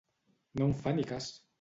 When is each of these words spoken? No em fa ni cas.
No 0.61 0.67
em 0.69 0.73
fa 0.81 0.95
ni 0.97 1.07
cas. 1.13 1.33